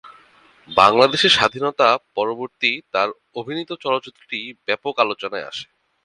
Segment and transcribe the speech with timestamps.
[0.69, 3.09] বাংলাদেশের স্বাধীনতা-পরবর্তী তার
[3.35, 5.65] অভিনীত চলচ্চিত্রটি ব্যাপক আলোচনায় আসে।